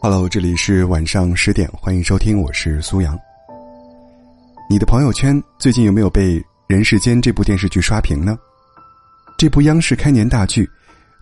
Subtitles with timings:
[0.00, 3.16] Hello，这里是晚上十点，欢迎收听，我是苏阳。
[4.68, 8.36] 你的朋友圈最近有没有被《人世间》这部电视剧刷屏呢？
[9.38, 10.68] 这部央视开年大剧，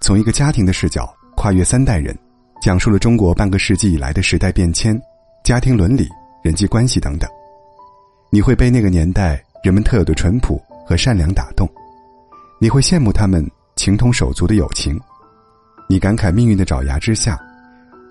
[0.00, 2.16] 从一个家庭的视角，跨越三代人，
[2.62, 4.98] 讲述了中国半个世纪以来的时代变迁、
[5.44, 6.08] 家庭伦理、
[6.42, 7.28] 人际关系等等。
[8.30, 11.68] 你会被那个年代人们特有的淳朴和善良打动，
[12.58, 13.46] 你会羡慕他们
[13.76, 14.98] 情同手足的友情，
[15.88, 17.38] 你感慨命运的爪牙之下。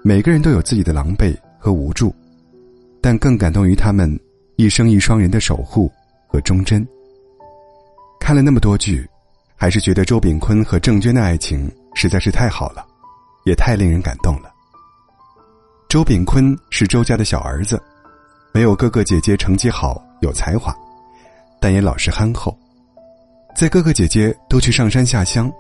[0.01, 2.13] 每个人都有自己的狼狈和无助，
[3.01, 4.19] 但更感动于他们
[4.55, 5.91] 一生一双人的守护
[6.27, 6.85] 和忠贞。
[8.19, 9.07] 看了那么多剧，
[9.55, 12.85] 还是觉得周秉昆和郑娟的爱情实在是太好了，
[13.45, 14.49] 也太令人感动了。
[15.89, 17.81] 周炳坤是周家的小儿子，
[18.53, 20.73] 没有哥哥姐姐成绩好有才华，
[21.59, 22.57] 但也老实憨厚。
[23.55, 25.51] 在哥哥姐姐都去上山下乡，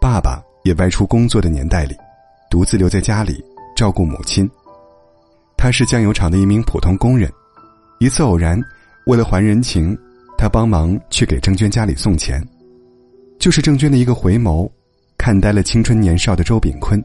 [0.00, 1.96] 爸爸也外出工作的年代里，
[2.50, 3.42] 独自留在家里。
[3.78, 4.50] 照顾母亲。
[5.56, 7.32] 他是酱油厂的一名普通工人。
[8.00, 8.60] 一次偶然，
[9.06, 9.96] 为了还人情，
[10.36, 12.44] 他帮忙去给郑娟家里送钱。
[13.38, 14.68] 就是郑娟的一个回眸，
[15.16, 17.00] 看呆了青春年少的周炳坤。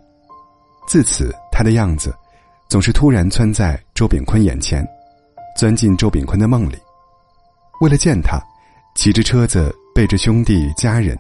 [0.87, 2.11] 自此，他的样子
[2.67, 4.83] 总是突然窜在周炳坤眼前，
[5.55, 6.75] 钻进周炳坤的梦里。
[7.81, 8.41] 为了见他，
[8.95, 11.15] 骑着车子，背着兄弟家人，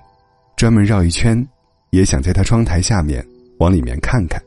[0.55, 1.47] 专门绕一圈，
[1.91, 3.23] 也想在他窗台下面
[3.59, 4.41] 往里面看看。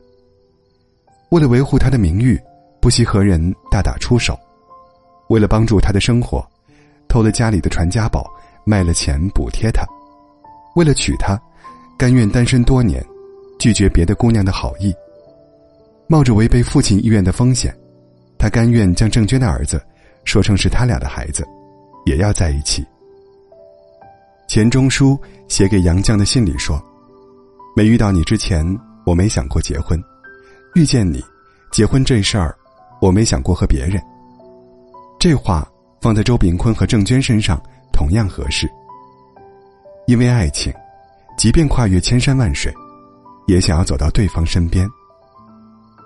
[1.30, 2.41] 为了维护他的名誉，
[2.80, 4.34] 不惜和人大打出手；
[5.28, 6.46] 为了帮助他的生活，
[7.08, 8.24] 偷了家里的传家宝，
[8.64, 9.84] 卖了钱补贴他；
[10.77, 11.41] 为了娶她，
[11.98, 13.04] 甘愿单身多年，
[13.58, 14.94] 拒绝别的姑娘的好意。
[16.06, 17.77] 冒着违背父亲意愿的风险，
[18.38, 19.84] 他甘愿将郑娟的儿子
[20.24, 21.44] 说成是他俩的孩子，
[22.04, 22.86] 也要在一起。
[24.47, 26.80] 钱钟书写给杨绛的信里说
[27.74, 28.64] ：“没遇到你之前，
[29.04, 30.00] 我没想过结婚。”
[30.77, 31.24] 遇见你，
[31.72, 32.55] 结婚这事儿，
[33.00, 33.98] 我没想过和别人。
[35.19, 35.66] 这话
[36.03, 37.59] 放在周炳坤和郑娟身上
[37.94, 38.69] 同样合适。
[40.06, 40.70] 因为爱情，
[41.38, 42.70] 即便跨越千山万水，
[43.47, 44.87] 也想要走到对方身边。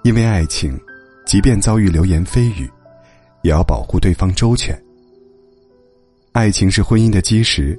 [0.05, 0.81] 因为爱情，
[1.27, 2.71] 即便遭遇流言蜚语，
[3.43, 4.81] 也要保护对方周全。
[6.31, 7.77] 爱情是婚姻的基石，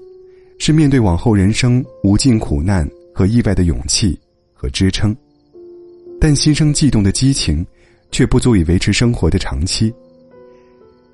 [0.60, 2.86] 是面对往后人生无尽苦难
[3.16, 4.20] 和意外的勇气
[4.54, 5.16] 和支撑。
[6.24, 7.66] 但心生悸动的激情，
[8.12, 9.92] 却不足以维持生活的长期。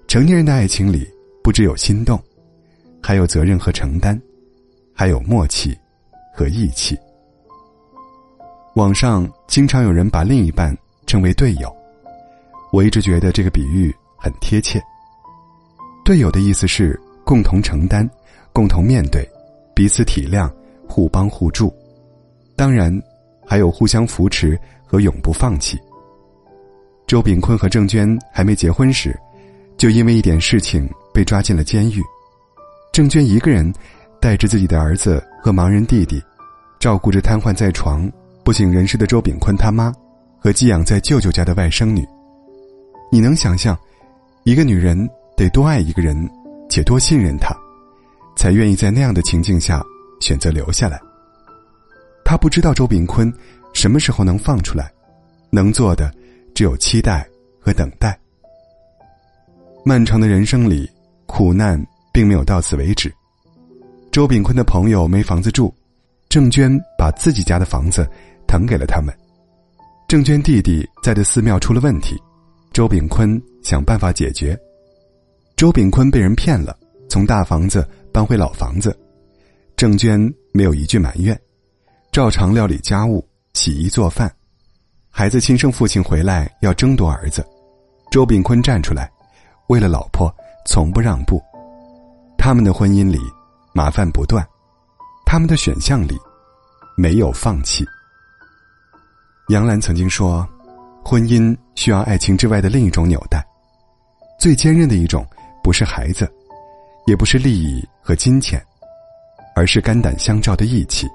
[0.06, 1.08] 成年人的爱情里，
[1.42, 2.22] 不只有心动，
[3.02, 4.22] 还有责任和承担，
[4.94, 5.74] 还有默契
[6.36, 6.98] 和义气。
[8.76, 11.74] 网上经常有人把另一半称为队友，
[12.74, 14.78] 我一直觉得这个比喻很贴切。
[16.04, 18.08] 队友的意思是共同承担、
[18.52, 19.26] 共同面对、
[19.74, 20.52] 彼此体谅、
[20.86, 21.74] 互帮互助，
[22.58, 23.02] 当然
[23.46, 24.60] 还有互相扶持。
[24.88, 25.78] 和永不放弃。
[27.06, 29.18] 周炳坤和郑娟还没结婚时，
[29.78, 32.02] 就因为一点事情被抓进了监狱。
[32.92, 33.72] 郑娟一个人
[34.20, 36.22] 带着自己的儿子和盲人弟弟，
[36.80, 38.12] 照顾着瘫痪在床、
[38.44, 39.94] 不省人事的周炳坤他妈
[40.40, 42.06] 和寄养在舅舅家的外甥女。
[43.12, 43.78] 你能想象，
[44.44, 46.30] 一个女人得多爱一个人，
[46.70, 47.56] 且多信任他，
[48.36, 49.82] 才愿意在那样的情境下
[50.20, 51.00] 选择留下来？
[52.26, 53.32] 他不知道周炳坤。
[53.78, 54.92] 什么时候能放出来？
[55.52, 56.12] 能做的
[56.56, 57.30] 只有期待
[57.60, 58.20] 和等待。
[59.86, 60.90] 漫长的人生里，
[61.28, 61.80] 苦难
[62.12, 63.14] 并没有到此为止。
[64.12, 65.72] 周炳坤的朋友没房子住，
[66.28, 68.10] 郑娟把自己家的房子
[68.48, 69.16] 腾给了他们。
[70.08, 72.20] 郑娟弟弟在的寺庙出了问题，
[72.74, 74.60] 周炳坤想办法解决。
[75.56, 76.76] 周炳坤被人骗了，
[77.08, 78.98] 从大房子搬回老房子，
[79.76, 80.20] 郑娟
[80.52, 81.40] 没有一句埋怨，
[82.12, 83.24] 照常料理家务。
[83.58, 84.32] 洗衣做饭，
[85.10, 87.44] 孩子亲生父亲回来要争夺儿子，
[88.12, 89.12] 周炳坤站出来，
[89.66, 90.32] 为了老婆
[90.64, 91.42] 从不让步。
[92.38, 93.18] 他们的婚姻里
[93.74, 94.48] 麻烦不断，
[95.26, 96.16] 他们的选项里
[96.96, 97.84] 没有放弃。
[99.48, 100.48] 杨澜曾经说，
[101.04, 103.44] 婚姻需要爱情之外的另一种纽带，
[104.40, 105.26] 最坚韧的一种
[105.64, 106.32] 不是孩子，
[107.08, 108.64] 也不是利益和金钱，
[109.56, 111.08] 而是肝胆相照的义气，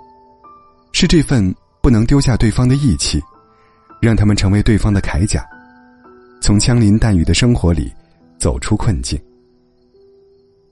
[0.90, 1.54] 是这份。
[1.82, 3.20] 不能丢下对方的义气，
[4.00, 5.44] 让他们成为对方的铠甲，
[6.40, 7.92] 从枪林弹雨的生活里
[8.38, 9.20] 走出困境。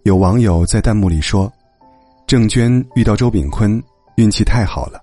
[0.05, 1.53] 有网友在弹幕里说
[2.29, 3.83] ：“郑娟遇到周炳坤，
[4.15, 5.03] 运气太好了。”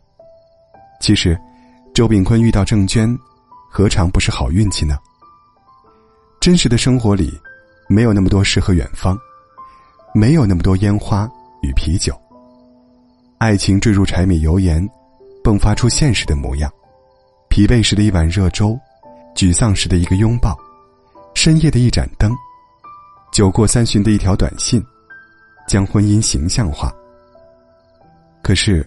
[1.02, 1.38] 其实，
[1.94, 3.14] 周炳坤遇到郑娟，
[3.70, 4.98] 何尝不是好运气呢？
[6.40, 7.38] 真实的生活里，
[7.90, 9.20] 没有那么多诗和远方，
[10.14, 11.30] 没有那么多烟花
[11.62, 12.18] 与啤酒，
[13.40, 14.90] 爱情坠入柴米油盐。
[15.48, 16.70] 迸发出现实的模样，
[17.48, 18.78] 疲惫时的一碗热粥，
[19.34, 20.54] 沮丧时的一个拥抱，
[21.36, 22.36] 深夜的一盏灯，
[23.32, 24.84] 酒过三巡的一条短信，
[25.66, 26.94] 将婚姻形象化。
[28.44, 28.86] 可是，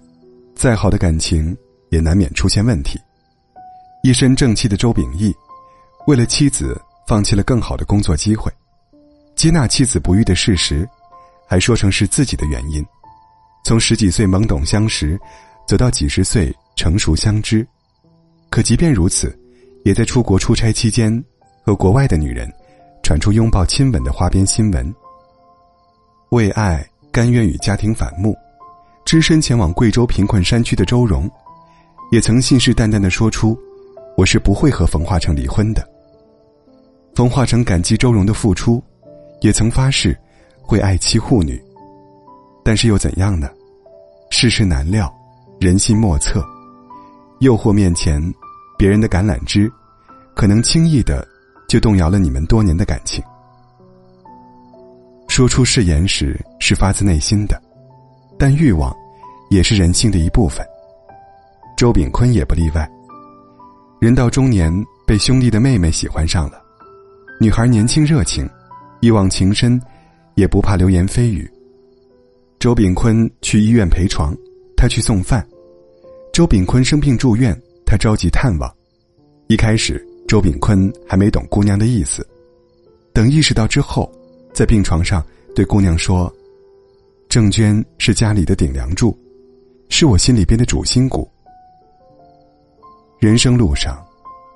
[0.54, 1.56] 再好的感情
[1.88, 3.00] 也难免出现问题。
[4.02, 5.34] 一身正气的周秉义，
[6.06, 8.52] 为了妻子放弃了更好的工作机会，
[9.34, 10.86] 接纳妻子不育的事实，
[11.48, 12.84] 还说成是自己的原因。
[13.64, 15.18] 从十几岁懵懂相识，
[15.70, 17.64] 走到几十岁成熟相知。
[18.48, 19.38] 可即便如此，
[19.84, 21.24] 也在出国出差期间，
[21.64, 22.52] 和国外的女人
[23.04, 24.92] 传出拥抱亲吻的花边新闻。
[26.30, 28.34] 为爱甘愿与家庭反目，
[29.04, 31.30] 只身前往贵州贫困山区的周荣，
[32.10, 33.56] 也曾信誓旦旦的说出
[34.18, 35.88] ：“我是不会和冯化成离婚的。”
[37.14, 38.82] 冯化成感激周荣的付出，
[39.40, 40.18] 也曾发誓
[40.60, 41.62] 会爱妻护女。
[42.64, 43.48] 但是又怎样呢？
[44.30, 45.12] 世事难料，
[45.60, 46.42] 人心莫测，
[47.40, 48.18] 诱惑面前。
[48.78, 49.70] 别人的橄榄枝，
[50.34, 51.22] 可能轻易的
[51.68, 53.22] 就动摇了你们多年的感情。
[55.28, 57.60] 说出誓言时是发自内心的，
[58.38, 58.90] 但欲望
[59.50, 60.66] 也是人性的一部分。
[61.76, 62.90] 周炳坤也不例外。
[64.00, 64.72] 人到中年，
[65.06, 66.58] 被兄弟的妹妹喜欢上了。
[67.38, 68.48] 女孩年轻热情，
[69.00, 69.78] 一往情深，
[70.36, 71.46] 也不怕流言蜚语。
[72.58, 74.34] 周炳坤去医院陪床，
[74.80, 75.46] 他去送饭。
[76.32, 77.54] 周炳坤生病住院。
[77.84, 78.72] 他着急探望，
[79.48, 82.24] 一开始周炳坤还没懂姑娘的意思，
[83.12, 84.08] 等意识到之后，
[84.54, 86.32] 在病床上对姑娘说
[87.28, 89.18] ：“郑娟是家里的顶梁柱，
[89.88, 91.28] 是我心里边的主心骨。
[93.18, 94.00] 人生路上，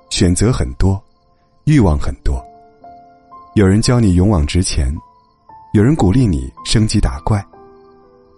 [0.09, 1.03] 选择很多，
[1.65, 2.41] 欲望很多。
[3.55, 4.95] 有人教你勇往直前，
[5.73, 7.45] 有人鼓励你升级打怪，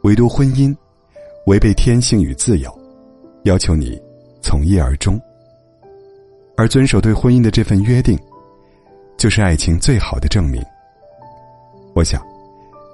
[0.01, 0.75] 唯独婚姻，
[1.47, 2.71] 违背天性与自由，
[3.44, 3.99] 要求你。”
[4.39, 5.19] 从一而终，
[6.55, 8.17] 而遵守对婚姻的这份约定，
[9.17, 10.63] 就是爱情最好的证明。
[11.94, 12.25] 我想，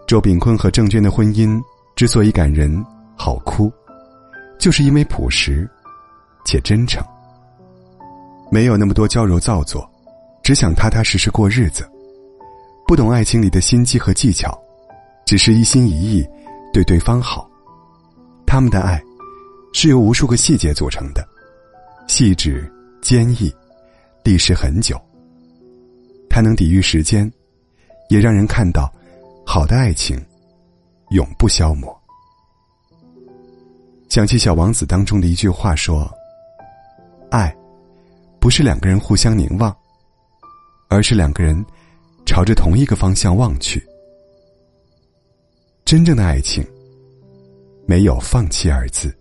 [0.07, 1.61] 周炳坤和郑娟的婚姻
[1.95, 2.83] 之所以感人、
[3.15, 3.71] 好哭，
[4.57, 5.69] 就是因为朴实
[6.43, 7.05] 且真诚，
[8.49, 9.87] 没有那么多娇柔造作，
[10.41, 11.87] 只想踏踏实实过日子，
[12.87, 14.57] 不懂爱情里的心机和技巧，
[15.23, 16.27] 只是一心一意
[16.71, 17.47] 对对方好。
[18.53, 19.03] 他们的爱
[19.73, 21.27] 是由无数个细节组成的。
[22.07, 22.71] 细致、
[23.01, 23.51] 坚毅，
[24.23, 24.95] 历时很久。
[26.29, 27.27] 它能抵御时间，
[28.09, 28.93] 也让人看到，
[29.43, 30.23] 好的爱情，
[31.09, 31.99] 永不消磨。
[34.07, 36.07] 想起《小王子》当中的一句话说
[37.31, 37.51] ：“爱，
[38.39, 39.75] 不是两个人互相凝望，
[40.89, 41.65] 而是两个人
[42.23, 43.83] 朝着同一个方向望去。”
[45.83, 46.63] 真正的爱情，
[47.85, 49.13] 没有放弃二字。